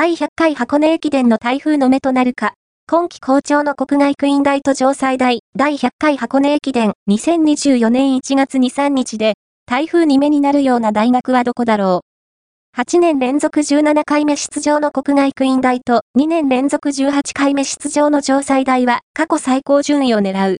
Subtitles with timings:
[0.00, 2.54] 第100回箱根駅伝の台風の目となるか、
[2.86, 5.40] 今季好調の国外クイーン大と城西大。
[5.56, 6.92] 第100回箱根駅伝。
[7.10, 9.34] 2024年1月2、3日で、
[9.66, 12.02] 台風に目になるような大学はどこだろ
[12.76, 12.80] う。
[12.80, 20.56] 8年連続17回目出場の国外クイーン大と2年連続18回目出場の城西大は過去最高順位を狙う。